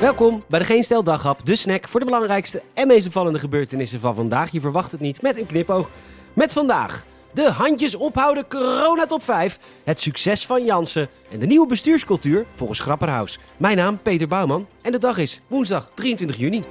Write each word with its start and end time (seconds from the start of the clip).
Welkom 0.00 0.42
bij 0.48 0.58
de 0.58 0.64
Geen 0.64 0.84
Stel 0.84 1.04
de 1.44 1.56
snack 1.56 1.88
voor 1.88 2.00
de 2.00 2.06
belangrijkste 2.06 2.62
en 2.74 2.86
meest 2.86 3.06
opvallende 3.06 3.38
gebeurtenissen 3.38 4.00
van 4.00 4.14
vandaag. 4.14 4.52
Je 4.52 4.60
verwacht 4.60 4.92
het 4.92 5.00
niet 5.00 5.22
met 5.22 5.38
een 5.38 5.46
knipoog. 5.46 5.88
Met 6.32 6.52
vandaag 6.52 7.04
de 7.32 7.50
handjes 7.50 7.94
ophouden 7.94 8.48
corona 8.48 9.06
top 9.06 9.22
5, 9.22 9.58
het 9.84 10.00
succes 10.00 10.46
van 10.46 10.64
Jansen 10.64 11.08
en 11.30 11.38
de 11.40 11.46
nieuwe 11.46 11.66
bestuurscultuur 11.66 12.46
volgens 12.54 12.80
Grapperhaus. 12.80 13.38
Mijn 13.56 13.76
naam 13.76 14.02
Peter 14.02 14.28
Bouwman 14.28 14.66
en 14.82 14.92
de 14.92 14.98
dag 14.98 15.18
is 15.18 15.40
woensdag 15.46 15.90
23 15.94 16.36
juni. 16.36 16.64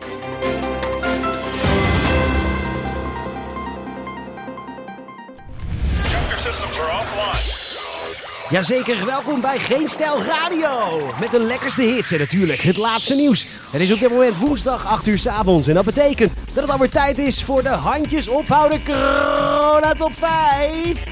Jazeker, 8.50 9.06
welkom 9.06 9.42
bij 9.42 9.60
Geen 9.60 9.90
Stijl 9.90 10.24
Radio. 10.24 11.00
Met 11.20 11.32
de 11.32 11.40
lekkerste 11.40 11.82
hits 11.82 12.12
en 12.12 12.20
natuurlijk 12.20 12.62
het 12.62 12.78
laatste 12.78 13.16
nieuws. 13.16 13.68
Het 13.72 13.82
is 13.82 13.92
op 13.92 14.00
dit 14.00 14.10
moment 14.10 14.38
woensdag 14.38 14.86
8 14.86 15.08
uur 15.08 15.20
s 15.20 15.28
avonds 15.28 15.68
en 15.68 15.74
dat 15.74 15.86
betekent 15.86 16.34
dat 16.54 16.64
het 16.64 16.72
alweer 16.72 16.90
tijd 16.90 17.18
is 17.18 17.44
voor 17.44 17.64
de 17.64 17.70
handjes 17.70 18.28
ophouden 18.28 18.84
corona 18.84 19.94
top 19.94 20.14
5. 20.14 21.04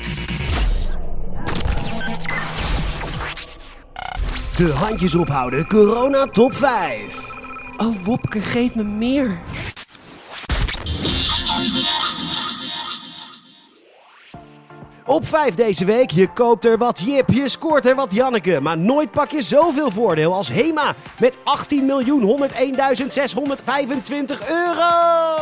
De 4.56 4.74
handjes 4.74 5.16
ophouden 5.16 5.68
corona 5.68 6.26
top 6.26 6.56
5. 6.56 7.02
Oh 7.78 7.96
Wopke, 8.04 8.42
geef 8.42 8.76
me 8.76 8.84
meer. 8.84 9.38
Op 15.08 15.28
5 15.28 15.56
deze 15.56 15.86
week, 15.86 16.12
je 16.12 16.28
koopt 16.34 16.66
er 16.66 16.78
wat 16.78 17.00
Jip, 17.06 17.30
je 17.30 17.50
scoort 17.50 17.86
er 17.86 17.96
wat 17.96 18.14
Janneke. 18.14 18.60
Maar 18.62 18.78
nooit 18.78 19.12
pak 19.12 19.32
je 19.32 19.42
zoveel 19.42 19.92
voordeel 19.92 20.34
als 20.34 20.50
Hema 20.50 20.96
met 21.20 21.38
18.101.625 21.38 21.42
euro. 24.50 25.36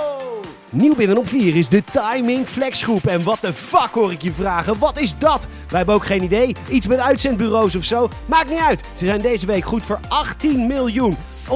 Nieuw 0.69 0.95
binnen 0.95 1.17
op 1.17 1.27
4 1.27 1.55
is 1.55 1.69
de 1.69 1.83
Timing 1.83 2.47
Flexgroep. 2.47 3.05
En 3.05 3.23
wat 3.23 3.37
de 3.41 3.53
fuck 3.53 3.89
hoor 3.91 4.11
ik 4.11 4.21
je 4.21 4.31
vragen, 4.31 4.79
wat 4.79 4.99
is 4.99 5.17
dat? 5.17 5.47
Wij 5.67 5.77
hebben 5.77 5.95
ook 5.95 6.05
geen 6.05 6.23
idee, 6.23 6.55
iets 6.69 6.87
met 6.87 6.99
uitzendbureaus 6.99 7.75
of 7.75 7.83
zo. 7.83 8.09
Maakt 8.25 8.49
niet 8.49 8.59
uit, 8.59 8.83
ze 8.93 9.05
zijn 9.05 9.21
deze 9.21 9.45
week 9.45 9.65
goed 9.65 9.83
voor 9.83 9.99
18 10.07 10.67
miljoen. 10.67 11.17
134.166 11.47 11.49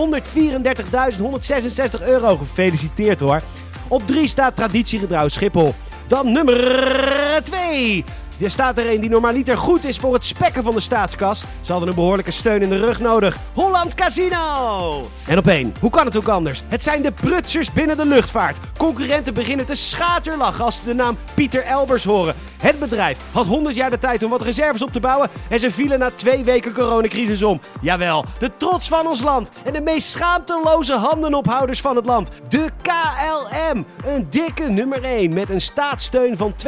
euro. 2.06 2.38
Gefeliciteerd 2.38 3.20
hoor. 3.20 3.42
Op 3.88 4.08
3 4.08 4.28
staat 4.28 4.56
traditiegetrouw 4.56 5.28
Schiphol. 5.28 5.74
Dan 6.08 6.32
nummer 6.32 6.58
2. 7.44 8.04
Er 8.42 8.52
staat 8.52 8.78
er 8.78 8.92
een 8.92 9.02
die 9.02 9.10
normaliter 9.10 9.58
goed 9.58 9.86
is 9.86 9.98
voor 9.98 10.14
het 10.14 10.26
spekken 10.26 10.64
van 10.64 10.74
de 10.74 10.80
staatskas. 10.80 11.46
Ze 11.62 11.72
hadden 11.72 11.90
een 11.90 11.96
behoorlijke 11.96 12.32
steun 12.32 12.62
in 12.62 12.70
de 12.70 12.78
rug 12.78 13.00
nodig. 13.00 13.38
Holland 13.54 13.94
Casino! 13.94 15.06
En 15.28 15.38
op 15.38 15.48
één, 15.48 15.74
hoe 15.80 15.90
kan 15.90 16.06
het 16.06 16.18
ook 16.18 16.28
anders? 16.28 16.64
Het 16.68 16.84
zijn 16.84 17.02
de 17.02 17.12
prutsers 17.12 17.74
binnen 17.74 17.98
de 17.98 18.06
luchtvaart. 18.06 18.58
Concurrenten 18.78 19.34
beginnen 19.34 19.66
te 19.66 19.76
schaterlachen 19.76 20.66
als 20.66 20.76
ze 20.76 20.84
de 20.86 20.94
naam 20.94 21.18
Pieter 21.34 21.64
Elbers 21.64 22.04
horen. 22.04 22.36
Het 22.62 22.80
bedrijf 22.80 23.18
had 23.32 23.46
100 23.46 23.76
jaar 23.76 23.90
de 23.90 23.98
tijd 23.98 24.24
om 24.24 24.30
wat 24.30 24.42
reserves 24.42 24.82
op 24.82 24.92
te 24.92 25.00
bouwen 25.00 25.30
en 25.50 25.60
ze 25.60 25.72
vielen 25.72 26.00
na 26.00 26.12
twee 26.16 26.44
weken 26.44 26.74
coronacrisis 26.74 27.44
om. 27.44 27.62
Jawel, 27.82 28.26
de 28.40 28.52
trots 28.58 28.88
van 28.88 29.08
ons 29.08 29.22
land 29.22 29.50
en 29.64 29.74
de 29.74 29.82
meest 29.82 30.10
schaamteloze 30.10 30.94
handenophouders 30.94 31.82
van 31.82 31.96
het 31.96 32.06
land. 32.06 32.30
De 32.48 32.70
KLM, 32.82 33.86
een 34.06 34.28
dikke 34.30 34.70
nummer 34.70 35.04
1 35.04 35.34
met 35.34 35.50
een 35.50 35.62
staatssteun 35.62 36.38
van 36.38 36.54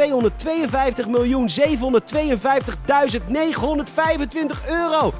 euro. 4.68 5.12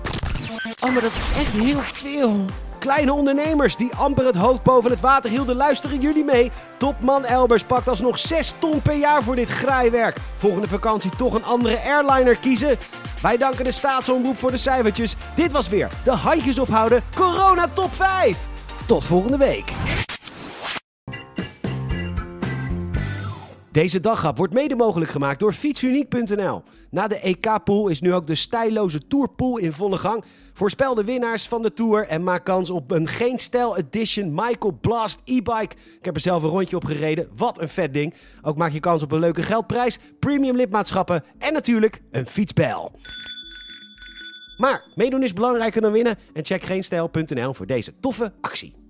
Oh, 0.85 0.93
maar 0.93 1.03
dat 1.03 1.13
is 1.13 1.33
echt 1.39 1.53
heel 1.53 1.81
veel. 1.81 2.45
Kleine 2.83 3.13
ondernemers 3.13 3.77
die 3.77 3.95
amper 3.95 4.27
het 4.27 4.37
hoofd 4.37 4.63
boven 4.63 4.91
het 4.91 5.01
water 5.01 5.31
hielden, 5.31 5.57
luisteren 5.57 6.01
jullie 6.01 6.25
mee? 6.25 6.51
Topman 6.77 7.25
Elbers 7.25 7.65
pakt 7.65 7.89
alsnog 7.89 8.19
6 8.19 8.55
ton 8.59 8.83
per 8.83 8.97
jaar 8.97 9.23
voor 9.23 9.37
dit 9.37 9.51
graaiwerk. 9.51 10.17
Volgende 10.37 10.69
vakantie 10.69 11.11
toch 11.17 11.35
een 11.35 11.45
andere 11.45 11.81
airliner 11.85 12.37
kiezen? 12.37 12.79
Wij 13.23 13.37
danken 13.37 13.65
de 13.65 13.73
staatsomroep 13.73 14.39
voor 14.39 14.51
de 14.51 14.57
cijfertjes. 14.57 15.17
Dit 15.35 15.53
was 15.53 15.69
weer 15.69 15.89
de 16.05 16.11
handjes 16.11 16.59
ophouden 16.59 17.03
Corona 17.15 17.69
Top 17.69 17.93
5. 17.93 18.37
Tot 18.87 19.05
volgende 19.05 19.37
week. 19.37 19.92
Deze 23.73 24.01
daggrap 24.01 24.37
wordt 24.37 24.55
mede 24.55 24.77
mogelijk 24.77 25.11
gemaakt 25.11 25.41
door 25.41 25.53
fietsuniek.nl. 25.53 26.63
Na 26.91 27.09
de 27.09 27.19
EK-pool 27.19 27.89
is 27.89 28.01
nu 28.01 28.15
ook 28.15 28.27
de 28.27 28.35
stijloze 28.35 29.07
Tourpool 29.07 29.57
in 29.57 29.73
volle 29.73 29.99
gang. 29.99 30.25
Voorspel 30.53 30.95
de 30.95 31.05
winnaars 31.05 31.49
van 31.49 31.63
de 31.63 31.73
Tour 31.73 32.07
en 32.07 32.23
maak 32.23 32.45
kans 32.45 32.71
op 32.71 32.91
een 32.91 33.09
Geen 33.09 33.39
Stijl 33.39 33.77
Edition 33.77 34.35
Michael 34.35 34.79
Blast 34.81 35.21
e-bike. 35.25 35.77
Ik 35.99 36.05
heb 36.05 36.15
er 36.15 36.21
zelf 36.21 36.43
een 36.43 36.49
rondje 36.49 36.77
op 36.77 36.85
gereden. 36.85 37.29
Wat 37.37 37.61
een 37.61 37.69
vet 37.69 37.95
ding. 37.95 38.15
Ook 38.43 38.57
maak 38.57 38.73
je 38.73 38.81
kans 38.81 39.03
op 39.03 39.13
een 39.13 39.21
leuke 39.21 39.43
geldprijs, 39.43 39.99
premium 40.19 40.57
lidmaatschappen 40.57 41.25
en 41.39 41.53
natuurlijk 41.53 42.03
een 42.11 42.27
fietsbel. 42.27 42.93
Maar 44.57 44.85
meedoen 44.95 45.23
is 45.23 45.33
belangrijker 45.33 45.83
dan 45.83 45.93
winnen 45.93 46.19
en 46.33 46.45
check 46.45 46.63
geenstijl.nl 46.63 47.55
voor 47.55 47.67
deze 47.67 47.93
toffe 48.01 48.33
actie. 48.41 48.82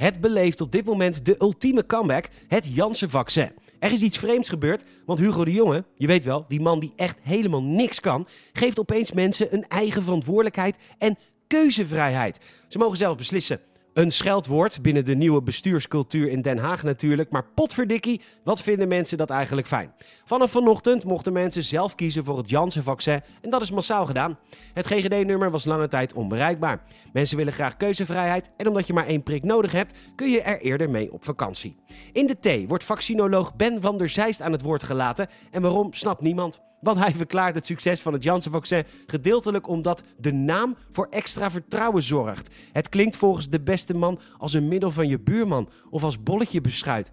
Het 0.00 0.20
beleeft 0.20 0.60
op 0.60 0.72
dit 0.72 0.84
moment 0.84 1.24
de 1.24 1.36
ultieme 1.40 1.86
comeback, 1.86 2.28
het 2.48 2.74
Janssen-vaccin. 2.74 3.52
Er 3.78 3.92
is 3.92 4.00
iets 4.00 4.18
vreemds 4.18 4.48
gebeurd, 4.48 4.84
want 5.06 5.18
Hugo 5.18 5.44
de 5.44 5.52
Jonge, 5.52 5.84
je 5.94 6.06
weet 6.06 6.24
wel, 6.24 6.44
die 6.48 6.60
man 6.60 6.80
die 6.80 6.92
echt 6.96 7.18
helemaal 7.22 7.62
niks 7.62 8.00
kan, 8.00 8.26
geeft 8.52 8.78
opeens 8.78 9.12
mensen 9.12 9.54
een 9.54 9.64
eigen 9.68 10.02
verantwoordelijkheid 10.02 10.76
en 10.98 11.18
keuzevrijheid. 11.46 12.38
Ze 12.68 12.78
mogen 12.78 12.96
zelf 12.96 13.16
beslissen. 13.16 13.60
Een 13.94 14.10
scheldwoord 14.10 14.82
binnen 14.82 15.04
de 15.04 15.14
nieuwe 15.14 15.42
bestuurscultuur 15.42 16.28
in 16.28 16.42
Den 16.42 16.58
Haag 16.58 16.82
natuurlijk, 16.82 17.30
maar 17.30 17.44
potverdikkie, 17.54 18.20
wat 18.44 18.62
vinden 18.62 18.88
mensen 18.88 19.18
dat 19.18 19.30
eigenlijk 19.30 19.66
fijn? 19.66 19.92
Vanaf 20.24 20.50
vanochtend 20.50 21.04
mochten 21.04 21.32
mensen 21.32 21.62
zelf 21.64 21.94
kiezen 21.94 22.24
voor 22.24 22.38
het 22.38 22.50
Janssen-vaccin 22.50 23.20
en 23.40 23.50
dat 23.50 23.62
is 23.62 23.70
massaal 23.70 24.06
gedaan. 24.06 24.38
Het 24.72 24.86
GGD-nummer 24.86 25.50
was 25.50 25.64
lange 25.64 25.88
tijd 25.88 26.12
onbereikbaar. 26.12 26.82
Mensen 27.12 27.36
willen 27.36 27.52
graag 27.52 27.76
keuzevrijheid 27.76 28.50
en 28.56 28.68
omdat 28.68 28.86
je 28.86 28.92
maar 28.92 29.06
één 29.06 29.22
prik 29.22 29.44
nodig 29.44 29.72
hebt, 29.72 29.98
kun 30.14 30.30
je 30.30 30.42
er 30.42 30.60
eerder 30.60 30.90
mee 30.90 31.12
op 31.12 31.24
vakantie. 31.24 31.76
In 32.12 32.26
de 32.26 32.64
T 32.64 32.68
wordt 32.68 32.84
vaccinoloog 32.84 33.56
Ben 33.56 33.80
van 33.80 33.98
der 33.98 34.08
Zijst 34.08 34.42
aan 34.42 34.52
het 34.52 34.62
woord 34.62 34.82
gelaten 34.82 35.28
en 35.50 35.62
waarom 35.62 35.92
snapt 35.92 36.20
niemand. 36.20 36.69
Want 36.80 36.98
hij 36.98 37.14
verklaart 37.14 37.54
het 37.54 37.66
succes 37.66 38.00
van 38.00 38.12
het 38.12 38.22
Janssen-vaccin 38.22 38.84
gedeeltelijk 39.06 39.68
omdat 39.68 40.02
de 40.16 40.32
naam 40.32 40.76
voor 40.90 41.06
extra 41.10 41.50
vertrouwen 41.50 42.02
zorgt. 42.02 42.54
Het 42.72 42.88
klinkt 42.88 43.16
volgens 43.16 43.48
de 43.48 43.60
beste 43.60 43.94
man 43.94 44.20
als 44.38 44.52
een 44.52 44.68
middel 44.68 44.90
van 44.90 45.08
je 45.08 45.20
buurman 45.20 45.68
of 45.90 46.02
als 46.02 46.22
bolletje 46.22 46.60
beschuit. 46.60 47.12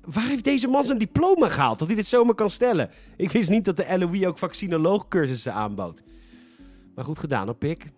Waar 0.00 0.26
heeft 0.26 0.44
deze 0.44 0.68
man 0.68 0.84
zijn 0.84 0.98
diploma 0.98 1.48
gehaald 1.48 1.78
dat 1.78 1.88
hij 1.88 1.96
dit 1.96 2.06
zomaar 2.06 2.34
kan 2.34 2.50
stellen? 2.50 2.90
Ik 3.16 3.30
wist 3.30 3.50
niet 3.50 3.64
dat 3.64 3.76
de 3.76 3.98
LOE 3.98 4.26
ook 4.26 4.38
vaccinoloogcursussen 4.38 5.52
aanbood. 5.52 6.02
Maar 6.94 7.04
goed 7.04 7.18
gedaan 7.18 7.48
op 7.48 7.58
pik. 7.58 7.90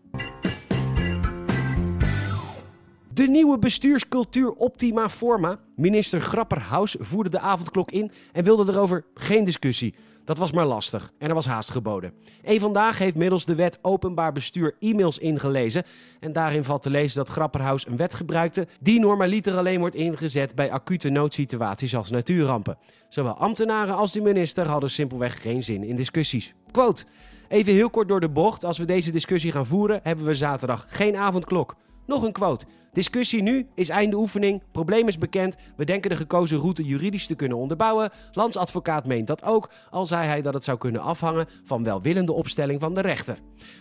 De 3.16 3.28
nieuwe 3.28 3.58
bestuurscultuur 3.58 4.52
Optima 4.52 5.08
Forma. 5.08 5.58
Minister 5.76 6.20
Grapperhaus 6.20 6.96
voerde 6.98 7.30
de 7.30 7.38
avondklok 7.38 7.90
in 7.90 8.10
en 8.32 8.44
wilde 8.44 8.72
erover 8.72 9.04
geen 9.14 9.44
discussie. 9.44 9.94
Dat 10.24 10.38
was 10.38 10.52
maar 10.52 10.66
lastig 10.66 11.12
en 11.18 11.28
er 11.28 11.34
was 11.34 11.46
haast 11.46 11.70
geboden. 11.70 12.12
Eén 12.42 12.60
vandaag 12.60 12.98
heeft 12.98 13.16
middels 13.16 13.44
de 13.44 13.54
wet 13.54 13.78
openbaar 13.82 14.32
bestuur 14.32 14.76
e-mails 14.80 15.18
ingelezen. 15.18 15.84
En 16.20 16.32
daarin 16.32 16.64
valt 16.64 16.82
te 16.82 16.90
lezen 16.90 17.16
dat 17.18 17.28
Grapperhaus 17.28 17.86
een 17.86 17.96
wet 17.96 18.14
gebruikte 18.14 18.66
die 18.80 19.00
normaliter 19.00 19.56
alleen 19.56 19.80
wordt 19.80 19.94
ingezet 19.94 20.54
bij 20.54 20.70
acute 20.70 21.08
noodsituaties 21.08 21.96
als 21.96 22.10
natuurrampen. 22.10 22.78
Zowel 23.08 23.34
ambtenaren 23.34 23.96
als 23.96 24.12
de 24.12 24.20
minister 24.20 24.68
hadden 24.68 24.90
simpelweg 24.90 25.42
geen 25.42 25.62
zin 25.62 25.84
in 25.84 25.96
discussies. 25.96 26.54
Quote. 26.70 27.04
Even 27.48 27.72
heel 27.72 27.90
kort 27.90 28.08
door 28.08 28.20
de 28.20 28.28
bocht. 28.28 28.64
Als 28.64 28.78
we 28.78 28.84
deze 28.84 29.10
discussie 29.10 29.52
gaan 29.52 29.66
voeren, 29.66 30.00
hebben 30.02 30.24
we 30.24 30.34
zaterdag 30.34 30.84
geen 30.88 31.16
avondklok. 31.16 31.76
Nog 32.06 32.22
een 32.22 32.32
quote. 32.32 32.64
Discussie 32.92 33.42
nu 33.42 33.66
is 33.74 33.88
einde 33.88 34.16
oefening. 34.16 34.62
Probleem 34.72 35.08
is 35.08 35.18
bekend. 35.18 35.56
We 35.76 35.84
denken 35.84 36.10
de 36.10 36.16
gekozen 36.16 36.58
route 36.58 36.84
juridisch 36.84 37.26
te 37.26 37.34
kunnen 37.34 37.58
onderbouwen. 37.58 38.10
Landsadvocaat 38.32 39.06
meent 39.06 39.26
dat 39.26 39.44
ook, 39.44 39.70
al 39.90 40.06
zei 40.06 40.26
hij 40.26 40.42
dat 40.42 40.54
het 40.54 40.64
zou 40.64 40.78
kunnen 40.78 41.00
afhangen 41.00 41.46
van 41.64 41.84
welwillende 41.84 42.32
opstelling 42.32 42.80
van 42.80 42.94
de 42.94 43.00
rechter. 43.00 43.38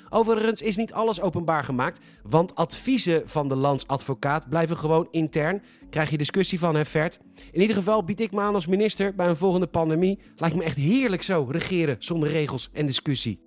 Overigens 0.10 0.62
is 0.62 0.78
niet 0.78 0.94
alles 0.94 1.22
openbaar 1.22 1.64
gemaakt, 1.64 2.00
want 2.24 2.56
adviezen 2.56 3.22
van 3.26 3.48
de 3.48 3.56
landsadvocaat 3.56 4.50
blijven 4.50 4.78
gewoon 4.78 5.08
intern. 5.12 5.64
Krijg 5.90 6.10
je 6.10 6.18
discussie 6.18 6.60
van 6.60 6.76
hem 6.76 6.86
Vert. 6.86 7.20
In 7.52 7.62
ieder 7.62 7.76
geval 7.76 8.04
bied 8.04 8.20
ik 8.20 8.32
me 8.32 8.42
aan 8.42 8.56
als 8.56 8.68
minister 8.68 9.16
bij 9.16 9.28
een 9.28 9.36
volgende 9.36 9.68
pandemie. 9.68 10.20
Lijkt 10.36 10.56
me 10.56 10.64
echt 10.64 10.78
heerlijk 10.78 11.24
zo, 11.24 11.48
regeren 11.50 11.96
zonder 12.00 12.30
regels 12.30 12.70
en 12.74 12.86
discussie. 12.86 13.40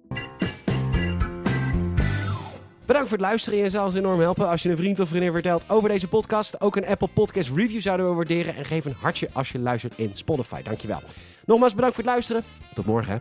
Bedankt 2.89 3.09
voor 3.09 3.19
het 3.19 3.27
luisteren. 3.27 3.59
Je 3.59 3.71
zou 3.71 3.85
ons 3.85 3.95
enorm 3.95 4.21
helpen 4.21 4.49
als 4.49 4.63
je 4.63 4.69
een 4.69 4.77
vriend 4.77 5.01
of 5.01 5.09
vriendin 5.09 5.33
vertelt 5.33 5.65
over 5.69 5.89
deze 5.89 6.09
podcast. 6.09 6.61
Ook 6.61 6.77
een 6.77 6.87
Apple 6.87 7.09
Podcast 7.09 7.51
review 7.55 7.81
zouden 7.81 8.09
we 8.09 8.15
waarderen. 8.15 8.57
En 8.57 8.65
geef 8.65 8.85
een 8.85 8.97
hartje 9.01 9.29
als 9.33 9.51
je 9.51 9.59
luistert 9.59 9.93
in 9.97 10.11
Spotify. 10.13 10.63
Dankjewel. 10.63 11.01
Nogmaals 11.45 11.75
bedankt 11.75 11.95
voor 11.95 12.05
het 12.05 12.13
luisteren. 12.13 12.43
Tot 12.75 12.87
morgen. 12.87 13.21